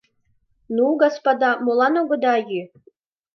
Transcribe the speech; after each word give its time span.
Ну, 0.75 0.85
господа, 1.03 1.49
молан 1.65 1.93
огыда 2.01 2.35
йӱ? 2.49 2.61